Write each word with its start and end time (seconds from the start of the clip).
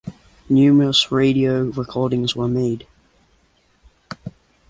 Numerous 0.49 1.11
radio 1.11 1.65
recordings 1.65 2.35
were 2.35 2.47
made. 2.47 2.87